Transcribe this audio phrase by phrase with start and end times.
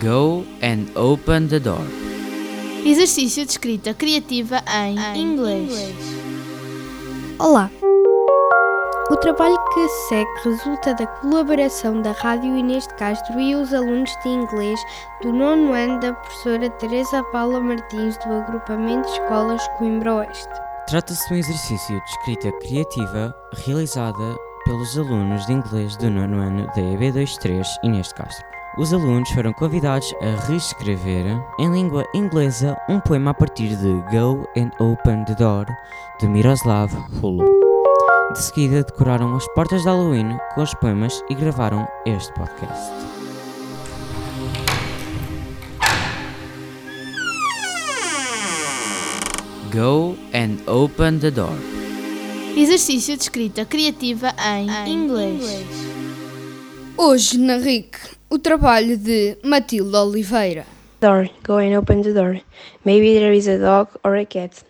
[0.00, 1.84] Go and open the door.
[2.84, 5.72] Exercício de escrita criativa em, inglês.
[7.40, 7.68] Olá!
[9.10, 13.74] O trabalho que se segue resulta da colaboração da Rádio Inês de Castro e os
[13.74, 14.78] alunos de inglês
[15.20, 20.48] do nono ano da professora Teresa Paula Martins do agrupamento de escolas Coimbra Oeste.
[20.86, 23.34] Trata-se de um exercício de escrita criativa
[23.66, 28.57] realizada pelos alunos de inglês do nono ano da EB23 Inês de Castro.
[28.78, 31.26] Os alunos foram convidados a reescrever
[31.58, 35.66] em língua inglesa um poema a partir de Go and Open the Door
[36.20, 36.88] de Miroslav
[37.20, 37.44] Hulu.
[38.32, 42.92] De seguida decoraram as portas de Halloween com os poemas e gravaram este podcast.
[49.72, 51.58] Go and open the door.
[52.56, 55.87] Exercício de escrita criativa em, inglês.
[57.00, 57.96] Hoje na RIC,
[58.28, 60.66] o trabalho de Matilde Oliveira.
[61.00, 61.30] Door.
[61.44, 62.40] Go and open the door.
[62.84, 64.64] Maybe there is a dog or a cat.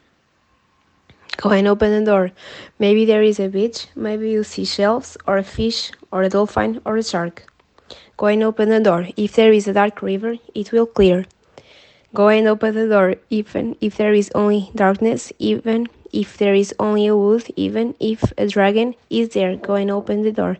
[1.38, 2.30] Go and open the door.
[2.78, 3.88] Maybe there is a beach.
[3.96, 7.50] Maybe you see shells or a fish or a dolphin or a shark.
[8.18, 9.08] Go and open the door.
[9.16, 11.24] If there is a dark river, it will clear.
[12.12, 16.74] Go and open the door, even if there is only darkness, even if there is
[16.78, 19.56] only a wood, even if a dragon is there.
[19.56, 20.58] Go and open the door.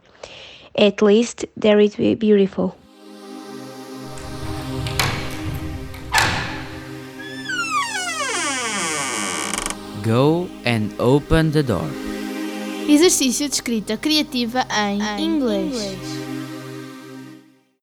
[0.78, 2.76] At least there it will be beautiful.
[10.04, 11.90] Go and open the door.
[12.88, 16.17] Exercício de escrita criativa em, inglês.